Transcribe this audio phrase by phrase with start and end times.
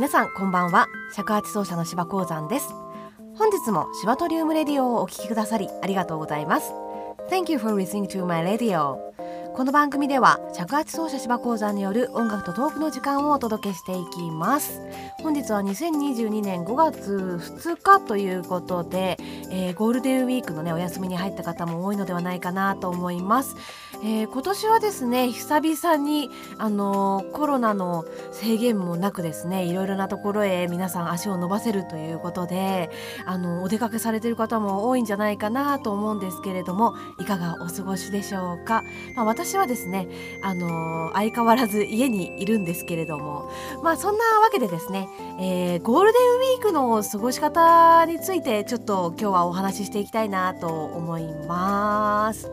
[0.00, 0.88] 皆さんこんばんは。
[1.14, 2.72] 尺八奏者の芝鉱山です。
[3.36, 6.72] 本日も芝トリウムレディオをお聞きくださりありがとうございます。
[7.28, 8.96] Thank you for listening to my radio.
[9.52, 14.80] この番組では尺八奏者芝鉱山による音楽とトークの時間をお届けしていきます。
[15.22, 19.18] 本日は2022年5月2日ということで、
[19.50, 23.54] えー、ゴールデンウィークのねお休みに入った方も多いのではないかなと思います。
[24.02, 32.88] えー、今年はですね久々に、あのー、コロナの制限もなくですねいろいろなところへ皆さん足を伸ばせるということで、
[33.26, 38.84] あのお出かけされてる方も多いんじゃないかなと思うんですけれどもいかがお過ごしでしょうか、
[39.16, 40.08] まあ、私はですね、
[40.42, 52.50] あの相変わらず家にいるんですけれどもまあそんなわけでですね、えー、ゴールデンウィークの過ごし方についてちょっと今日はお話ししていきたいなと思います。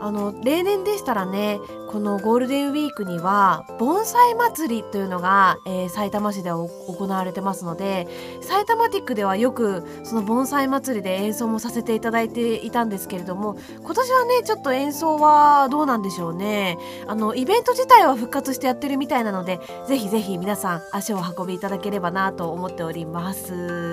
[0.00, 6.68] あの例年でしたらねこのゴールデンウィークには盆栽祭りというのが、えー、埼玉市で行
[7.08, 8.06] われてますので
[8.40, 23.89] 埼玉ティックではよくその盆栽祭りで演奏もさせていただいていたんですけれども今年はねちょっと演奏はどうなんでしょうねあのイベント自体は復活してやってるみたいなのでぜひぜひ皆さん足を運びいただければなと思っております。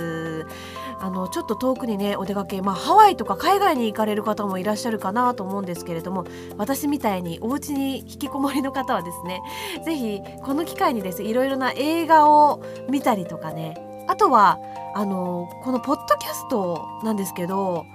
[1.00, 6.26] あのちょっと遠くにねお出かけ、まあ、ハワイとか海外に行かれる方もいらっしゃるかなと思うんですけれども
[6.58, 9.42] 私みたいにお家に引きこもりの方はですね
[9.86, 13.76] 是非この機会にですねいろいろな映画を見たりとかね
[14.08, 14.60] あとは
[14.96, 17.86] あのこのポッドキャストなんですけど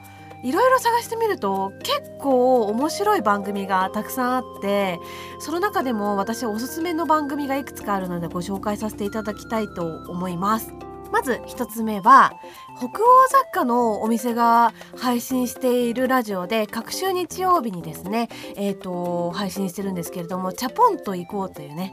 [0.45, 4.99] いろいろ探してみると結構面白い番組がたくさんあって
[5.39, 10.73] その中でも私おすすめの番組がいくつかあるのでご紹介させていただきたいと思います。
[11.13, 12.33] まず1つ目は
[12.79, 12.91] 北欧
[13.31, 21.93] 雑貨のお店が配信しているラジオで各週日曜日にですね、えーと、配信してるんですけれども「チャポンと行こう」というね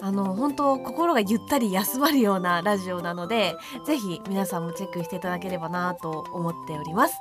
[0.00, 3.54] あの本当心がゆったり休まるようなラジオなので
[3.86, 7.20] ぜひ皆さんもチェックしていただければなと思っております。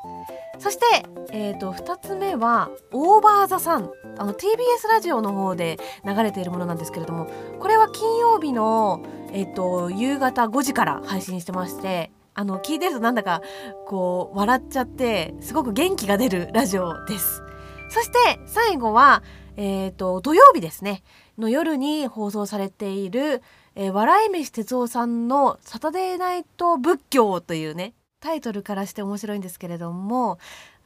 [0.59, 0.85] そして、
[1.31, 7.27] えーと、2つ目は「オーバー・ザ・サン」TBS ラジオの方で流れているものなんですけれども
[7.59, 9.03] これは金曜日の
[9.35, 13.41] えっと、夕方5時から配信してましてあの聞いてるとなんだか
[13.85, 17.41] こう笑っちゃってすごく元気が出るラジオです。
[17.89, 19.23] そして最後は、
[19.57, 21.03] えーと、土曜日ですね。
[21.37, 23.41] の夜に放送されている、
[23.75, 30.39] えー、笑い飯哲夫さんの「サタデーナイト仏教」というねタイトルからして面白いんですけれども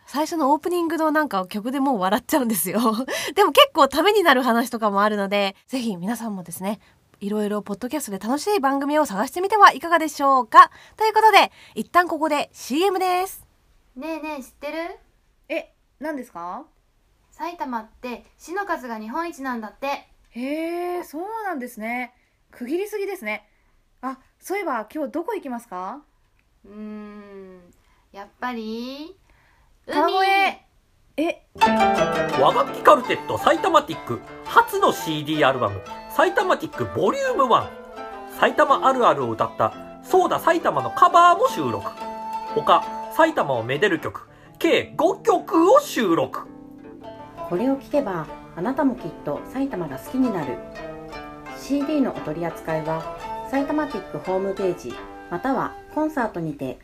[0.07, 2.79] 最初のオープニングのなんか曲でもう笑っちゃうんですよ。
[3.35, 6.79] でも結構ためになる話とかもあるのでぜひ皆さんもですね
[7.19, 10.71] いろいろポッドキャストで楽しい番組を探してみてはいかがでしょうか。
[10.97, 13.45] ということで一旦ここで CM です。
[13.95, 14.97] ねえねえ知ってる？
[15.47, 16.65] え何ですか？
[17.31, 20.09] 埼玉って市の数が日本一なんだって。
[20.31, 22.15] へえそうなんですね。
[22.49, 23.47] 区切りすぎですね。
[24.01, 26.01] あそういえば今日どこ行きますか？
[26.65, 27.59] うーん。
[28.11, 29.15] やっぱり
[29.85, 30.13] 海。
[31.17, 31.45] え？
[32.39, 34.19] 和楽器カルテット埼玉ティック。
[34.45, 35.81] 初の CD アルバム。
[36.09, 37.67] 埼玉ティックボリューム1
[38.39, 41.85] 埼玉あるあるを歌ったそうだ埼玉のカバーも収録。
[42.55, 44.27] 他埼玉をめでる曲。
[44.57, 46.47] 計5曲を収録。
[47.49, 50.57] これを聴けばあなたもきっと埼玉が好きになる。
[51.57, 53.17] CD のお取り扱いは
[53.51, 54.93] 埼玉ティックホームページ
[55.29, 56.79] またはコンサートにて。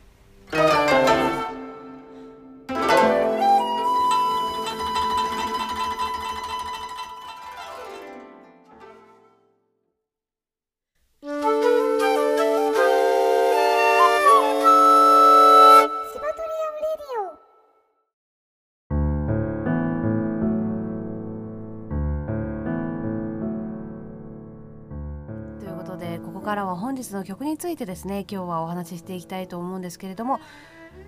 [25.96, 30.40] でここからは本日の曲についてですね今日はお話ししていきたいと思うんですけれども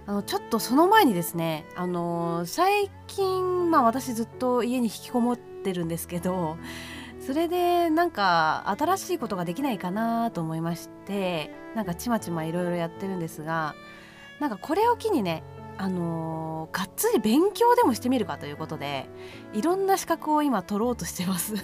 [0.06, 6.56] あのちょっとその前にですねあの最近まあ私ずっと家に引きこもってるんですけど
[7.21, 13.74] それでなんか新しいことができないかなと思いましてなんかちまちまいろいろやってるんですが
[14.41, 15.42] なんかこれを機にね
[15.77, 19.09] あのー、がっつり勉強でもしてみるかということで
[19.53, 21.54] いろんな資格を今取ろうとしてます。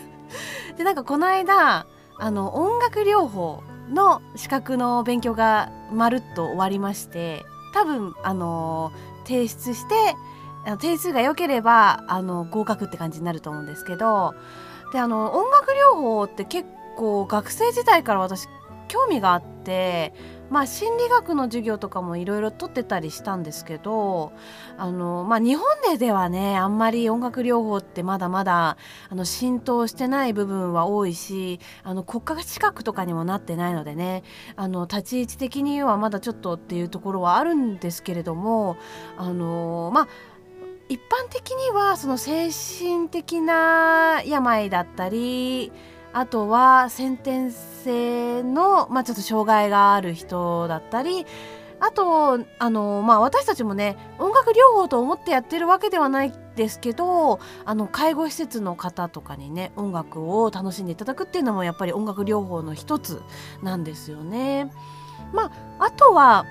[0.77, 1.87] でなんかこの間
[2.19, 8.93] あの音楽療法の資格の勉強がまるっと終わりまして多分あの
[9.27, 10.15] 提出して
[10.81, 14.35] 点数が良ければあの合格って感じになると思うんですけど
[14.93, 18.47] であの音楽療法って結構学生時代から私
[18.89, 20.13] 興味があって
[20.51, 24.33] まあ、心理学の授業とかもいろいろ取ってたりしたんですけど
[24.77, 28.77] あの、まあ、日本でではねあんまり音楽療法ってまだまだ
[29.09, 34.23] あの浸透してない部分は多いしあの国家資格とかにもなってないのでね
[34.55, 38.77] あの立ち位置的にはまだちょっとっていうところはあるんですけれども
[39.17, 40.09] あのまあ
[40.89, 45.73] 一般的にはその精神的な病だったり
[46.15, 51.27] あとは先天性の、まあ、ちょっと障害がある人だったり
[51.81, 63.21] あとあの、まあ、私たちもね音楽療法と思ってやってるわけではないですけどあの介護施設の方とかにね音楽を楽しんでいただくっていうのもやっぱり音楽療法の一つ
[63.63, 64.73] なんですよね。
[65.33, 66.47] まあ、あとは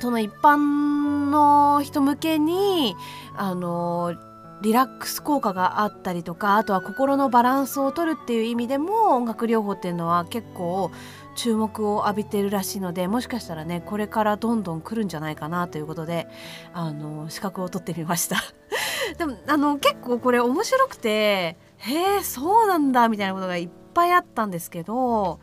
[0.00, 2.94] その一般の人向けに
[3.36, 4.14] あの
[4.62, 10.90] リラックス効果があったりとかあとは心のバランスを取るっていう意味でも音楽療法っていうのは結構
[11.34, 16.28] 注目を浴びてるらしいのでもしかしたらねこれからどんどん来るんじゃないかなということで
[16.72, 18.36] あの資格を取ってみました。
[19.18, 25.40] でもあの結構これ面白くてへえそうなんだみたいなことがいっぱいあったんですけど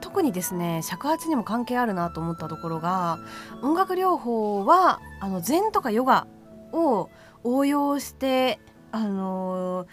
[0.00, 3.18] 特にですね尺八にも関係あるなと思ったところが
[3.62, 6.26] 音楽療法はあの禅とかヨガ
[6.72, 7.10] を
[7.44, 8.58] 応用して
[8.92, 9.86] あの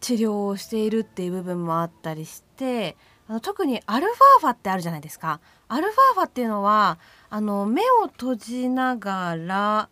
[0.00, 2.96] 治療をしているっていう部分もあったりして
[3.28, 5.40] あの特にアルファーファってあるじゃないですか。
[5.68, 6.98] アルファーファっていうのは
[7.28, 9.88] あの目を閉じながら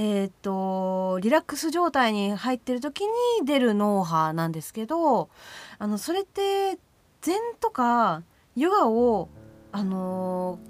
[0.00, 3.12] えーと、リラックス状態に入ってる時に
[3.44, 5.28] 出る脳波なんですけど
[5.80, 6.78] あのそれって
[7.20, 8.22] 禅とか
[8.54, 9.28] ヨガを、
[9.72, 10.60] あの、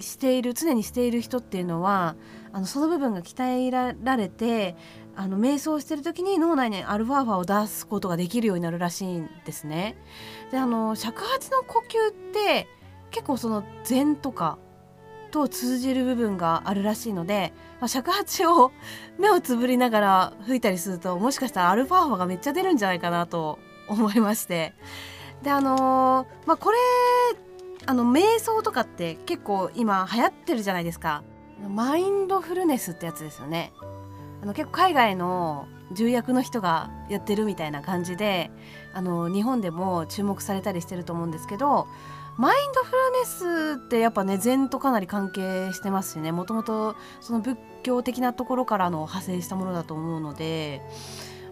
[0.00, 2.16] している常にしている人っていうのは
[2.52, 4.74] あのその部分が鍛えられて
[5.14, 9.96] あの瞑想してる時に脳内にアルファーファを出すことができるようになるらしいんですね。
[10.50, 12.68] であの尺八の呼吸って
[13.10, 14.58] 結構その禅とか
[15.30, 18.72] と通じる部分があるらしいので、まあ、尺八を
[19.18, 24.74] 目をつぶりながら吹いたりするともしかしたらアルファーファがめっちゃ出るんじゃないかなと思いまして。
[25.42, 26.78] であのー、まあこれ
[27.84, 31.24] あの瞑想とかって結構今流行ってるじゃないですか。
[31.68, 33.72] マインドフルネスってやつですよね。
[34.42, 38.50] あの結構海外の重役の人がやってるみたいな感じで
[38.92, 41.86] あの日本でも注目されたりしてると思うんですけど
[42.38, 46.32] マインドフルネスってやっぱね禅とかなり関係してますしね。
[46.32, 50.80] もともとその仏教的なところからの派生したものだと思うので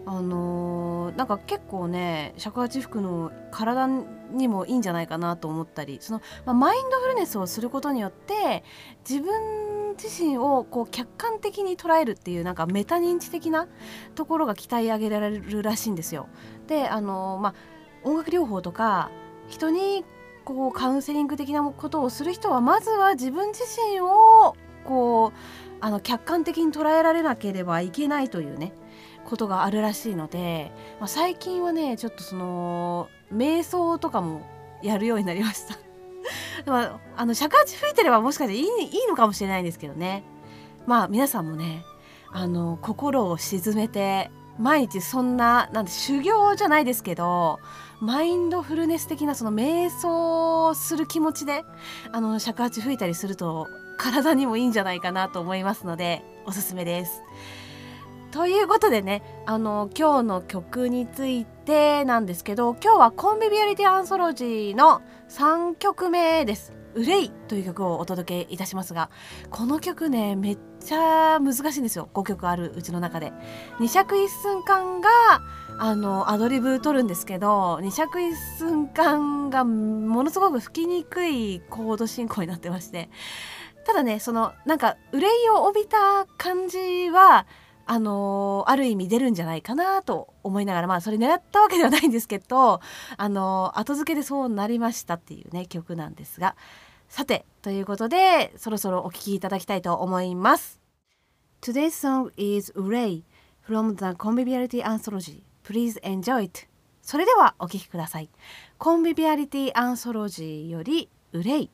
[0.05, 8.63] あのー、なんか結構ね尺八服の体にもいいんじゃないかなと思ったりその、まあ、マインドフルネスをすることによって
[9.07, 13.67] 自分自身をこう客観的に捉えるっていうなんかメタ認知的な
[14.15, 16.27] ところが鍛え上げられるらしいんですよ。
[16.67, 17.55] であのー、まあ
[18.03, 19.11] 音楽療法とか
[19.47, 20.03] 人に
[20.45, 25.37] こうカウンセリング的なことをする人はまずは自分自身をこう
[25.81, 28.73] あの客観的に捉えられなければいけないというね
[29.25, 34.41] ことがあるらしいので、まあ、最近はねちょっとその瞑想とかも
[34.81, 35.75] やるようになりました
[36.63, 38.65] でもあの尺八吹いてればもしかしていいい
[39.03, 40.23] いのかもしれないんですけどね
[40.85, 41.83] まあ皆さんもね
[42.31, 47.59] あの心を鎮めて毎日そんななんて修行じゃないですけど
[47.99, 51.63] マインドフルネス的なその瞑想する気持ちで
[52.11, 53.67] あの尺八吹いたりすると
[53.97, 57.21] 体にもいいんじゃないかなと思いますのでおすすめです。
[58.31, 66.73] ということでねあの今日の曲についてなんですけど今日はコンビビアリティアンソロジーの3曲目です。
[66.95, 69.09] 「憂い」という曲をお届けいたしますが
[69.49, 73.33] この曲ねめっちゃ難しいんですよ5曲あるうちの中で。
[73.79, 75.09] 二尺一寸間が
[75.77, 83.09] あのアドリブ取るんですけど二尺一寸間がものすごく吹きにくいコード進行になってまして
[83.85, 87.45] ただねそのなんか憂いを帯びた感じは
[87.93, 92.79] あのー、ある意味出るんじゃないかなと思いながらまあそれ狙ったわけではないんですけど、
[93.17, 96.55] あのー、後付けでそうなりましたっていうね曲なんですが
[97.09, 100.79] さてということでそろそろお聴きいただきたいと思います。
[101.61, 103.23] Today's song is Ray
[103.67, 105.43] from the Conviviality Anthology.
[105.65, 106.67] Please enjoy it.
[107.01, 108.29] それではお聴きください。
[108.77, 111.69] コンビビアリティアンソロジーより憂い。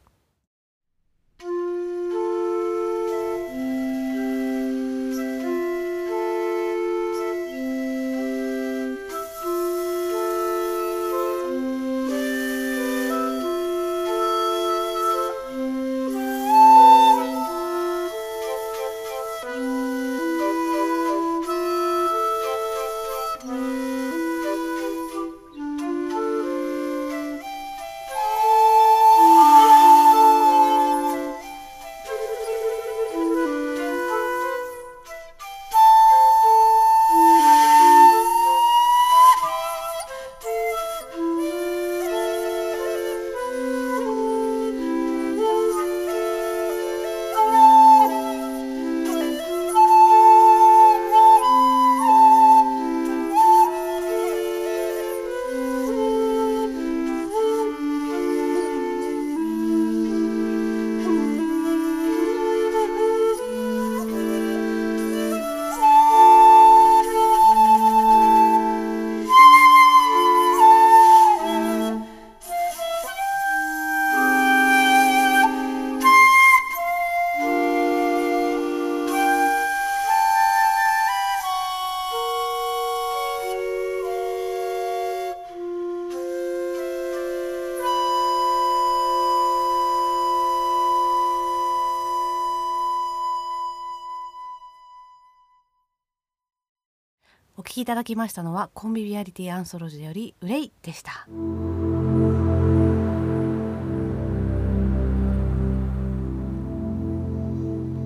[97.63, 101.27] きいただきましたのはコンビビアリティアンソロジーより憂いでした。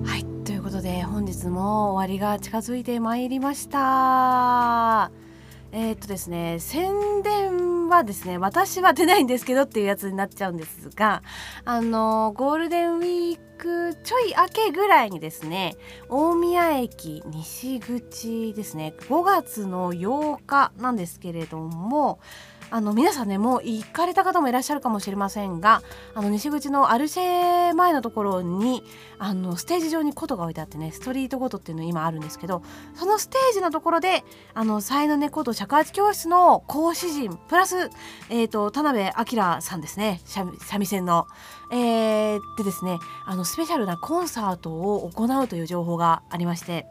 [0.04, 5.10] はいということで本日も終わりが近づいてまいりました。
[5.72, 7.71] えーっとですね宣伝
[8.04, 11.22] ですね私は出ないんですけどっていうやつになっちゃうんですが
[11.64, 15.76] あのゴールデンウィークちょい明けぐらいにですね
[16.08, 22.18] 大宮駅西口ですね5月の8日なんですけれども
[22.72, 25.82] あの皆さんねもう行かれた方もいらっしゃるかもしれませんが
[26.14, 28.82] あの西口のアルシェ前のところに
[29.18, 32.62] あのステージ上に琴が置いてあってねストリート琴っていうの今あるんですけど
[32.94, 34.24] そのステージのところで
[34.54, 37.90] あの才の猫と尺八教室の講師陣プラス、
[38.30, 41.26] えー、と田辺明さんですね三味線の。
[41.70, 46.86] えー、でですねあのスペシャルなコンサートを行うという情報がありまして、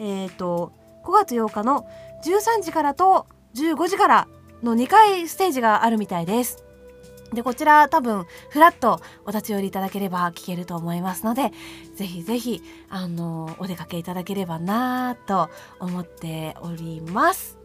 [0.00, 0.72] えー、と
[1.04, 1.88] 5月8日の
[2.24, 4.28] 13時からと15時から
[4.62, 6.64] の2回ステージがあるみたいです。
[7.32, 11.52] でこちら多分フラッとお立ち寄りいただければ聞けると思いますので
[11.94, 17.58] ぜひぜひあのお出かけいただければなと思っております。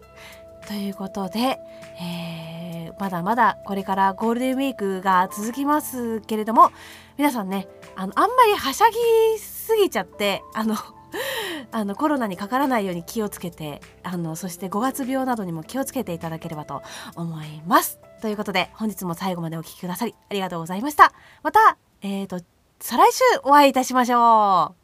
[0.68, 1.60] ということで、
[2.02, 2.54] えー
[3.00, 6.72] まだまだこれからゴールデンウィークが続きますけれども
[7.18, 10.76] 皆さんねあのあんまりはしゃぎすぎちゃってあの
[11.72, 16.82] あのコロナにかからないように気をつけてあのそして5月病などにも気をつけていただければと
[17.16, 18.00] 思います。
[18.22, 21.14] ということで本日も最後までお聴きくださりありがとうございました。
[21.44, 22.40] また、えー、と
[22.80, 24.83] 再来週お会いいたしましょう。